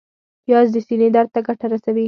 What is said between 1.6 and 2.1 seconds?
رسوي